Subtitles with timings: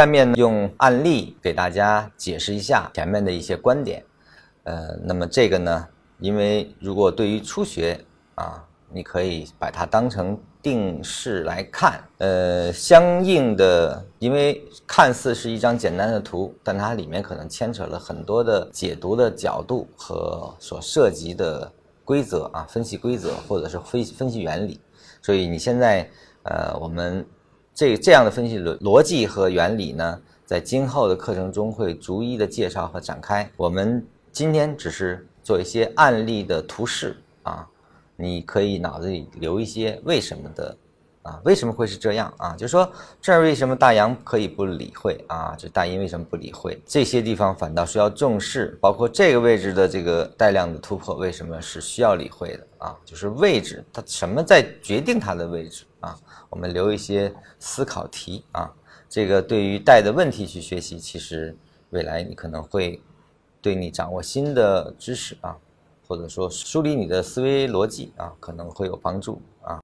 [0.00, 4.02] 下面用案例给大家解释一下前面的一些观点。
[4.62, 5.86] 呃，那么这个呢，
[6.20, 8.02] 因为如果对于初学
[8.34, 12.02] 啊，你可以把它当成定式来看。
[12.16, 21.70] 呃，相应的，因为看似是一张简单的图，但它里面可能牵扯了很多的解读的角度和所涉及的
[22.06, 24.80] 规则啊，分析规则或者是分分析原理。
[25.20, 26.08] 所以你现在
[26.44, 27.22] 呃，我们
[27.74, 33.50] 这这样的分析逻逻辑和原理呢，在今后的课程中会逐一的介绍和展开。
[33.56, 37.66] 我们今天只是做一些案例的图示啊，
[38.16, 40.76] 你可以脑子里留一些为什么的
[41.22, 42.54] 啊，为什么会是这样啊？
[42.56, 45.54] 就是说这儿为什么大洋可以不理会啊？
[45.58, 46.80] 这大阴为什么不理会？
[46.86, 52.96] 这些地方反倒需要重视，包括这个位置的这个带量的突破，为什么是需要理会的啊？
[53.04, 56.16] 就是位置它什么在决定它的位置啊？
[56.48, 58.72] 我们留一些思考题啊，
[59.08, 61.56] 这个对于带的问题去学习，其实
[61.90, 63.00] 未来你可能会。
[63.62, 65.54] 对你掌握新的知识啊，
[66.08, 69.78] 或者说梳理你的思维逻辑啊，可能会有帮助啊。